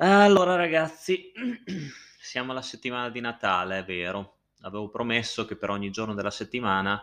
[0.00, 1.32] Allora ragazzi,
[2.20, 4.36] siamo alla settimana di Natale, è vero.
[4.60, 7.02] Avevo promesso che per ogni giorno della settimana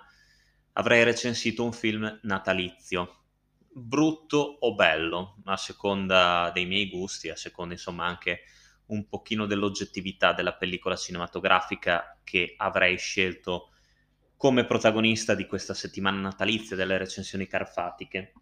[0.74, 3.24] avrei recensito un film natalizio,
[3.70, 8.44] brutto o bello, a seconda dei miei gusti, a seconda insomma anche
[8.88, 13.72] un pochino dell'oggettività della pellicola cinematografica che avrei scelto
[14.38, 18.34] come protagonista di questa settimana natalizia delle recensioni carfatiche.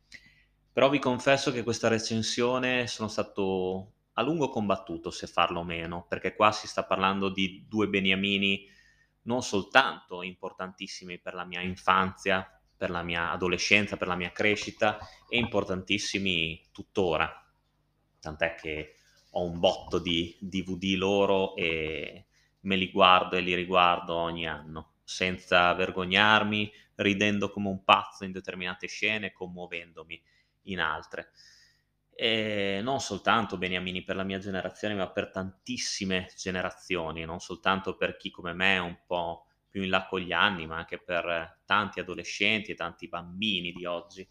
[0.71, 6.05] Però vi confesso che questa recensione sono stato a lungo combattuto se farlo o meno,
[6.07, 8.69] perché qua si sta parlando di due beniamini
[9.23, 14.97] non soltanto importantissimi per la mia infanzia, per la mia adolescenza, per la mia crescita,
[15.29, 17.31] e importantissimi tuttora.
[18.19, 18.95] Tant'è che
[19.31, 22.25] ho un botto di DVD loro e
[22.61, 28.31] me li guardo e li riguardo ogni anno, senza vergognarmi, ridendo come un pazzo in
[28.31, 30.21] determinate scene, commuovendomi
[30.63, 31.31] in altre.
[32.15, 38.17] E non soltanto Beniamini per la mia generazione, ma per tantissime generazioni, non soltanto per
[38.17, 41.61] chi come me è un po' più in là con gli anni, ma anche per
[41.65, 44.27] tanti adolescenti e tanti bambini di oggi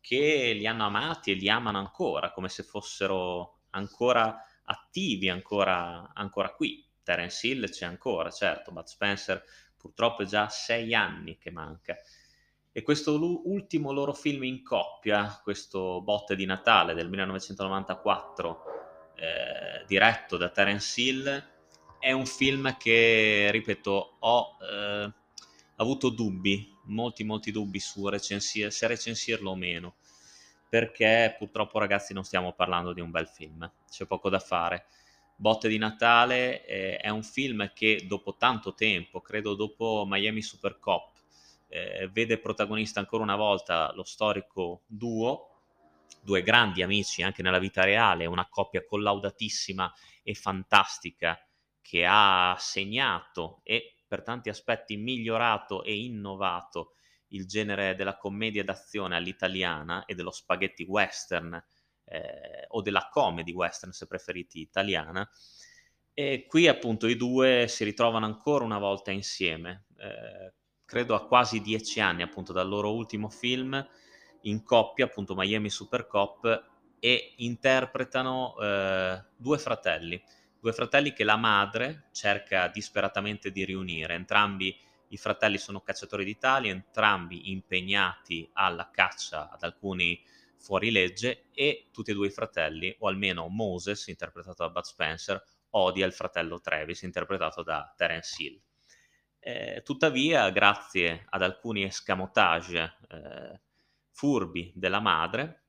[0.00, 6.52] che li hanno amati e li amano ancora, come se fossero ancora attivi, ancora, ancora
[6.54, 6.84] qui.
[7.02, 9.44] Terence Hill c'è ancora, certo, Bud Spencer
[9.76, 11.96] purtroppo è già sei anni che manca.
[12.74, 13.18] E questo
[13.50, 18.64] ultimo loro film in coppia, questo Botte di Natale del 1994,
[19.14, 21.50] eh, diretto da Terence Hill,
[21.98, 25.12] è un film che, ripeto, ho eh,
[25.76, 29.96] avuto dubbi, molti molti dubbi su recensir- se recensirlo o meno,
[30.66, 34.86] perché purtroppo ragazzi non stiamo parlando di un bel film, c'è poco da fare.
[35.36, 40.78] Botte di Natale eh, è un film che dopo tanto tempo, credo dopo Miami Super
[40.78, 41.11] Cop,
[41.72, 45.48] eh, vede protagonista ancora una volta lo storico duo,
[46.22, 49.90] due grandi amici anche nella vita reale, una coppia collaudatissima
[50.22, 51.38] e fantastica
[51.80, 56.92] che ha segnato e per tanti aspetti migliorato e innovato
[57.28, 61.54] il genere della commedia d'azione all'italiana e dello spaghetti western
[62.04, 65.26] eh, o della comedy western se preferiti italiana.
[66.12, 70.52] E qui appunto i due si ritrovano ancora una volta insieme, eh,
[70.84, 73.86] credo a quasi dieci anni appunto dal loro ultimo film
[74.42, 80.22] in coppia, appunto Miami Super Cop, e interpretano eh, due fratelli,
[80.60, 84.76] due fratelli che la madre cerca disperatamente di riunire, entrambi
[85.08, 90.22] i fratelli sono cacciatori d'Italia, entrambi impegnati alla caccia ad alcuni
[90.56, 96.06] fuorilegge e tutti e due i fratelli, o almeno Moses, interpretato da Bud Spencer, odia
[96.06, 98.60] il fratello Travis, interpretato da Terence Hill.
[99.44, 103.60] Eh, tuttavia, grazie ad alcuni escamotage eh,
[104.12, 105.64] furbi della madre,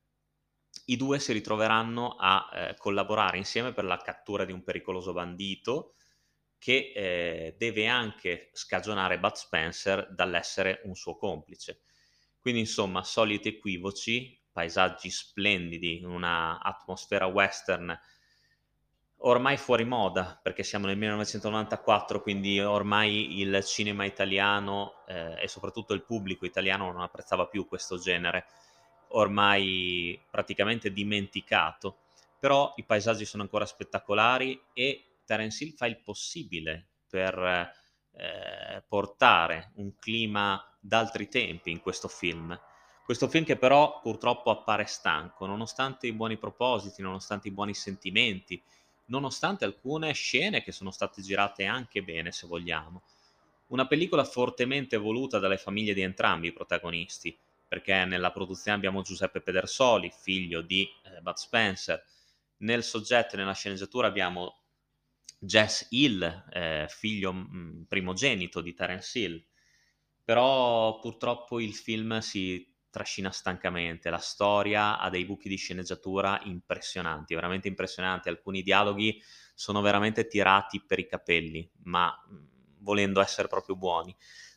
[0.85, 5.95] i due si ritroveranno a eh, collaborare insieme per la cattura di un pericoloso bandito
[6.59, 11.81] che eh, deve anche scagionare Bud Spencer dall'essere un suo complice.
[12.39, 17.99] Quindi, insomma, soliti equivoci, paesaggi splendidi, una atmosfera western
[19.25, 25.93] ormai fuori moda, perché siamo nel 1994, quindi ormai il cinema italiano eh, e soprattutto
[25.93, 28.45] il pubblico italiano non apprezzava più questo genere,
[29.09, 31.99] ormai praticamente dimenticato.
[32.39, 37.71] Però i paesaggi sono ancora spettacolari e Terence Hill fa il possibile per
[38.11, 42.59] eh, portare un clima d'altri tempi in questo film.
[43.05, 48.61] Questo film che però purtroppo appare stanco, nonostante i buoni propositi, nonostante i buoni sentimenti,
[49.13, 53.03] nonostante alcune scene che sono state girate anche bene, se vogliamo.
[53.67, 57.37] Una pellicola fortemente voluta dalle famiglie di entrambi i protagonisti,
[57.67, 62.03] perché nella produzione abbiamo Giuseppe Pedersoli, figlio di eh, Bud Spencer,
[62.57, 64.61] nel soggetto e nella sceneggiatura abbiamo
[65.37, 69.43] Jess Hill, eh, figlio mh, mm, primogenito di Terence Hill,
[70.23, 77.33] però purtroppo il film si trascina stancamente, la storia ha dei buchi di sceneggiatura impressionanti,
[77.33, 79.19] veramente impressionanti, alcuni dialoghi
[79.55, 82.15] sono veramente tirati per i capelli, ma
[82.81, 84.15] volendo essere proprio buoni.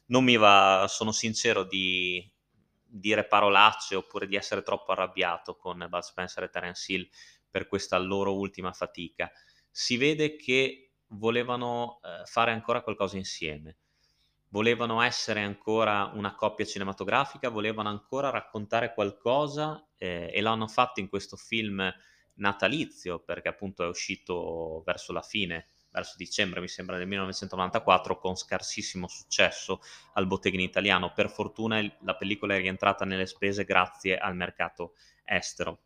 [0.08, 2.30] Non mi va, sono sincero, di
[2.84, 7.08] dire parolacce oppure di essere troppo arrabbiato con Bud Spencer e Terence Hill
[7.50, 9.30] per questa loro ultima fatica.
[9.70, 13.78] Si vede che volevano eh, fare ancora qualcosa insieme
[14.48, 21.00] volevano essere ancora una coppia cinematografica, volevano ancora raccontare qualcosa eh, e lo hanno fatto
[21.00, 21.92] in questo film
[22.34, 28.36] natalizio, perché appunto è uscito verso la fine, verso dicembre mi sembra del 1994, con
[28.36, 29.80] scarsissimo successo
[30.14, 31.12] al botteghino italiano.
[31.12, 34.94] Per fortuna la pellicola è rientrata nelle spese grazie al mercato
[35.24, 35.80] estero.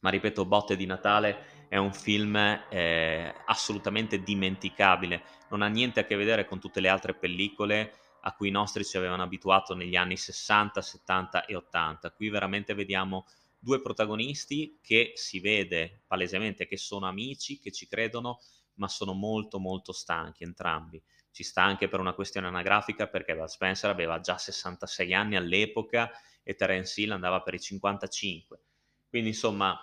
[0.00, 6.04] Ma ripeto, Botte di Natale è un film eh, assolutamente dimenticabile, non ha niente a
[6.04, 9.94] che vedere con tutte le altre pellicole a cui i nostri ci avevano abituato negli
[9.94, 12.10] anni 60, 70 e 80.
[12.10, 13.24] Qui veramente vediamo
[13.56, 18.40] due protagonisti che si vede palesemente che sono amici, che ci credono,
[18.74, 21.00] ma sono molto molto stanchi entrambi.
[21.30, 26.10] Ci sta anche per una questione anagrafica perché Bud Spencer aveva già 66 anni all'epoca
[26.42, 28.60] e Terence Hill andava per i 55.
[29.08, 29.78] Quindi insomma,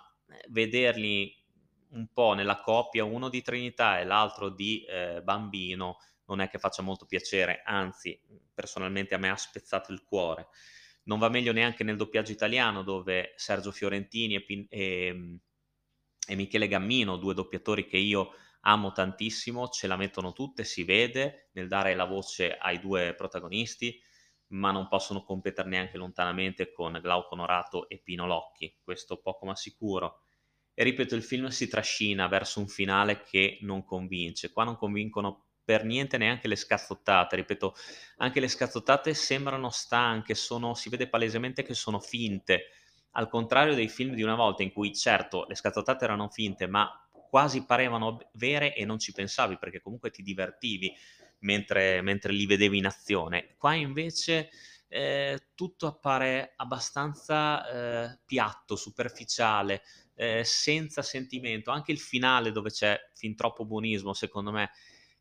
[0.49, 1.36] vederli
[1.91, 6.59] un po' nella coppia, uno di Trinità e l'altro di eh, Bambino, non è che
[6.59, 8.19] faccia molto piacere, anzi,
[8.53, 10.47] personalmente a me ha spezzato il cuore.
[11.03, 15.39] Non va meglio neanche nel doppiaggio italiano, dove Sergio Fiorentini e, Pin- e,
[16.27, 21.49] e Michele Gammino, due doppiatori che io amo tantissimo, ce la mettono tutte, si vede
[21.53, 24.01] nel dare la voce ai due protagonisti,
[24.47, 29.55] ma non possono competere neanche lontanamente con Glauco Norato e Pino Locchi, questo poco ma
[29.55, 30.26] sicuro.
[30.79, 34.51] E ripeto, il film si trascina verso un finale che non convince.
[34.51, 37.35] Qua non convincono per niente neanche le scazzottate.
[37.35, 37.73] Ripeto,
[38.17, 42.65] anche le scazzottate sembrano stanche, sono, si vede palesemente che sono finte.
[43.13, 46.87] Al contrario dei film di una volta in cui, certo, le scazzottate erano finte, ma
[47.27, 50.95] quasi parevano vere e non ci pensavi perché comunque ti divertivi
[51.39, 53.55] mentre, mentre li vedevi in azione.
[53.57, 54.51] Qua invece
[54.87, 59.81] eh, tutto appare abbastanza eh, piatto, superficiale,
[60.17, 61.69] eh, senza sentimento.
[61.71, 64.71] Anche il finale dove c'è fin troppo buonismo, secondo me,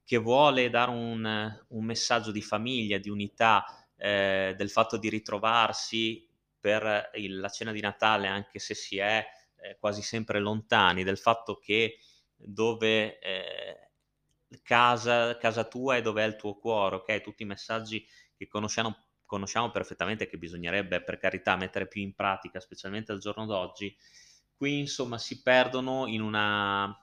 [0.02, 3.64] che vuole dare un, un messaggio di famiglia, di unità,
[3.96, 6.26] eh, del fatto di ritrovarsi
[6.58, 9.24] per il, la cena di Natale, anche se si è
[9.56, 11.98] eh, quasi sempre lontani, del fatto che
[12.34, 13.90] dove eh,
[14.62, 17.20] casa, casa tua è dove è il tuo cuore, ok?
[17.20, 22.60] Tutti i messaggi che conosciamo, conosciamo perfettamente, che bisognerebbe per carità mettere più in pratica,
[22.60, 23.94] specialmente al giorno d'oggi.
[24.56, 26.98] Qui insomma si perdono in una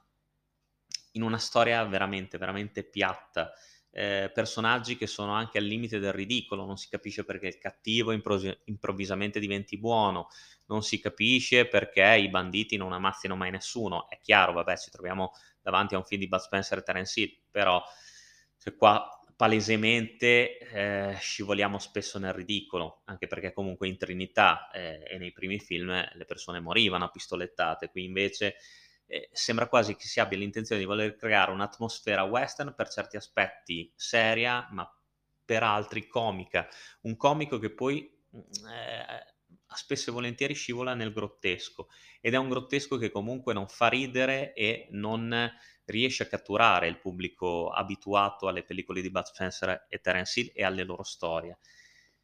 [1.14, 3.52] in una storia veramente, veramente piatta.
[3.92, 8.12] Eh, personaggi che sono anche al limite del ridicolo, non si capisce perché il cattivo
[8.12, 10.30] impros- improvvisamente diventi buono,
[10.68, 14.10] non si capisce perché i banditi non ammazzino mai nessuno.
[14.10, 17.38] È chiaro, vabbè, ci troviamo davanti a un film di Bud Spencer e Terence Hill,
[17.52, 17.84] però
[18.58, 19.08] cioè, qua
[19.44, 25.60] palesemente eh, scivoliamo spesso nel ridicolo, anche perché comunque in Trinità eh, e nei primi
[25.60, 28.56] film le persone morivano a pistolettate, qui invece
[29.06, 33.92] eh, sembra quasi che si abbia l'intenzione di voler creare un'atmosfera western per certi aspetti
[33.98, 34.90] seria, ma
[35.44, 36.66] per altri comica.
[37.02, 38.40] Un comico che poi mm,
[38.70, 39.33] eh,
[39.76, 41.90] spesso e volentieri scivola nel grottesco
[42.22, 45.52] ed è un grottesco che comunque non fa ridere e non
[45.86, 50.64] riesce a catturare il pubblico abituato alle pellicole di Bud Spencer e Terence Hill e
[50.64, 51.58] alle loro storie.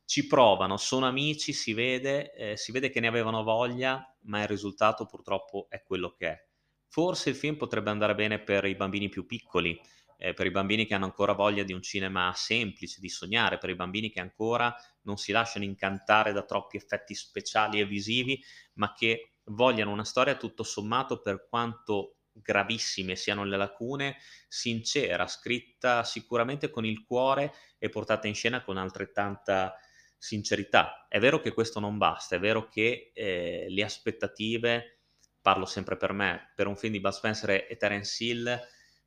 [0.05, 4.47] Ci provano, sono amici, si vede, eh, si vede che ne avevano voglia, ma il
[4.47, 6.47] risultato purtroppo è quello che è.
[6.87, 9.79] Forse il film potrebbe andare bene per i bambini più piccoli,
[10.17, 13.69] eh, per i bambini che hanno ancora voglia di un cinema semplice, di sognare, per
[13.69, 14.75] i bambini che ancora
[15.09, 18.41] non si lasciano incantare da troppi effetti speciali e visivi,
[18.75, 26.03] ma che vogliano una storia tutto sommato per quanto gravissime siano le lacune, sincera, scritta
[26.03, 29.75] sicuramente con il cuore e portata in scena con altrettanta
[30.17, 31.07] sincerità.
[31.09, 34.99] È vero che questo non basta, è vero che eh, le aspettative
[35.41, 38.59] parlo sempre per me, per un film di Bud Spencer e Terence Hill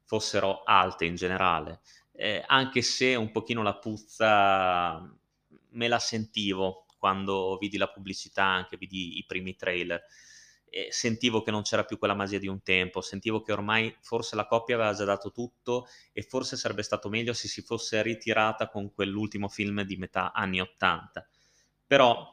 [0.05, 1.81] fossero alte in generale,
[2.13, 5.17] eh, anche se un pochino la puzza
[5.73, 10.03] me la sentivo quando vidi la pubblicità, anche vidi i primi trailer.
[10.71, 14.37] E sentivo che non c'era più quella magia di un tempo, sentivo che ormai forse
[14.37, 18.69] la coppia aveva già dato tutto e forse sarebbe stato meglio se si fosse ritirata
[18.69, 21.29] con quell'ultimo film di metà anni 80.
[21.87, 22.27] Però,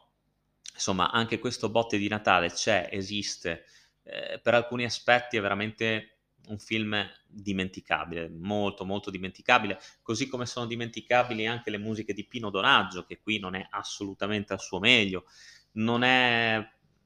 [0.74, 3.66] insomma, anche questo botte di Natale c'è, esiste,
[4.04, 6.19] eh, per alcuni aspetti è veramente
[6.50, 12.50] un film dimenticabile, molto molto dimenticabile, così come sono dimenticabili anche le musiche di Pino
[12.50, 15.26] Donaggio, che qui non è assolutamente al suo meglio,
[15.74, 16.62] non è,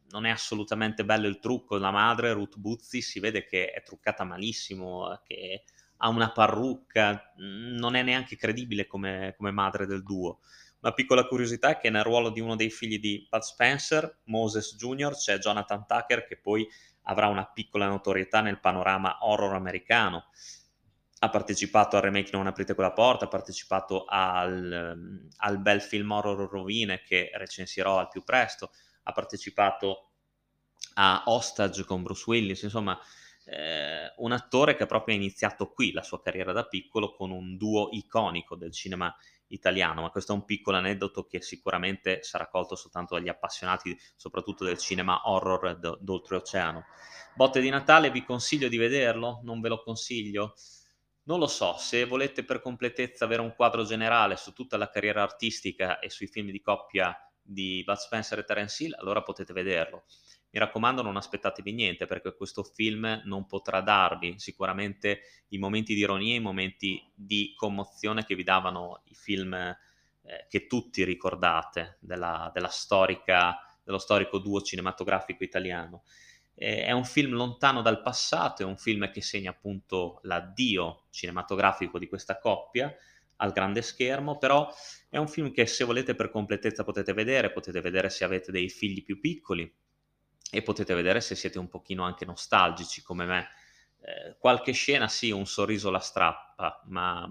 [0.09, 4.23] non è assolutamente bello il trucco, la madre Ruth Buzzi si vede che è truccata
[4.23, 5.63] malissimo, che
[5.97, 10.39] ha una parrucca, non è neanche credibile come, come madre del duo.
[10.81, 14.75] Una piccola curiosità è che nel ruolo di uno dei figli di Bud Spencer, Moses
[14.75, 16.67] Jr., c'è Jonathan Tucker che poi
[17.03, 20.25] avrà una piccola notorietà nel panorama horror americano.
[21.19, 26.49] Ha partecipato al remake Non aprite quella porta, ha partecipato al, al bel film horror
[26.49, 28.71] Rovine che recensirò al più presto,
[29.03, 30.09] ha partecipato
[30.95, 32.99] a Hostage con Bruce Willis, insomma
[33.45, 37.57] eh, un attore che proprio ha iniziato qui la sua carriera da piccolo con un
[37.57, 39.13] duo iconico del cinema
[39.53, 44.63] italiano, ma questo è un piccolo aneddoto che sicuramente sarà colto soltanto dagli appassionati soprattutto
[44.63, 46.85] del cinema horror d- d'oltreoceano.
[47.35, 50.55] Botte di Natale vi consiglio di vederlo, non ve lo consiglio.
[51.23, 55.23] Non lo so, se volete per completezza avere un quadro generale su tutta la carriera
[55.23, 60.03] artistica e sui film di coppia di Bud Spencer e Terence Hill, allora potete vederlo
[60.53, 66.01] mi raccomando non aspettatevi niente perché questo film non potrà darvi sicuramente i momenti di
[66.01, 72.51] ironia, i momenti di commozione che vi davano i film eh, che tutti ricordate della,
[72.53, 76.03] della storica, dello storico duo cinematografico italiano.
[76.53, 81.97] Eh, è un film lontano dal passato, è un film che segna appunto l'addio cinematografico
[81.97, 82.95] di questa coppia
[83.37, 84.71] al grande schermo, però
[85.09, 88.69] è un film che se volete per completezza potete vedere, potete vedere se avete dei
[88.69, 89.81] figli più piccoli,
[90.53, 93.47] e potete vedere se siete un pochino anche nostalgici come me.
[93.99, 97.27] Eh, qualche scena sì, un sorriso la strappa, ma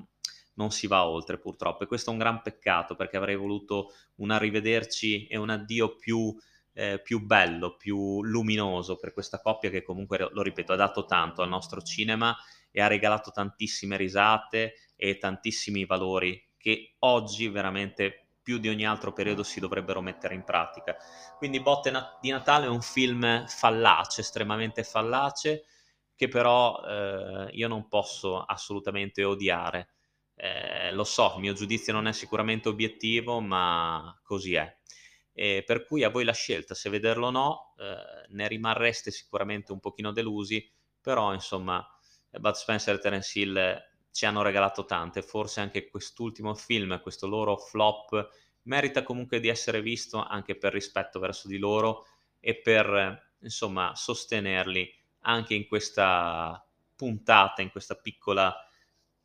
[0.54, 4.30] non si va oltre purtroppo e questo è un gran peccato perché avrei voluto un
[4.30, 6.34] arrivederci e un addio più,
[6.74, 11.42] eh, più bello, più luminoso per questa coppia che comunque, lo ripeto, ha dato tanto
[11.42, 12.36] al nostro cinema
[12.70, 19.12] e ha regalato tantissime risate e tantissimi valori che oggi veramente più di ogni altro
[19.12, 20.96] periodo si dovrebbero mettere in pratica.
[21.38, 25.64] Quindi Botte di Natale è un film fallace, estremamente fallace,
[26.14, 29.90] che però eh, io non posso assolutamente odiare.
[30.34, 34.78] Eh, lo so, il mio giudizio non è sicuramente obiettivo, ma così è.
[35.32, 39.72] E per cui a voi la scelta, se vederlo o no, eh, ne rimarreste sicuramente
[39.72, 40.70] un pochino delusi,
[41.00, 41.84] però insomma
[42.30, 47.56] Bud Spencer e Terence Hill ci hanno regalato tante, forse anche quest'ultimo film, questo loro
[47.56, 48.28] flop,
[48.64, 52.06] merita comunque di essere visto anche per rispetto verso di loro
[52.38, 56.64] e per, insomma, sostenerli anche in questa
[56.94, 58.54] puntata, in piccola,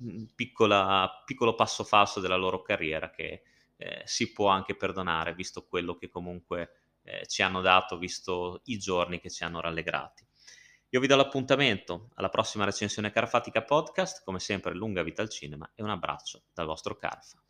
[0.04, 3.44] mm, piccolo passo falso della loro carriera che
[3.78, 6.72] eh, si può anche perdonare, visto quello che comunque
[7.04, 10.27] eh, ci hanno dato, visto i giorni che ci hanno rallegrati.
[10.92, 15.70] Io vi do l'appuntamento alla prossima recensione Carfatica Podcast, come sempre lunga vita al cinema
[15.76, 17.44] e un abbraccio dal vostro Carfa.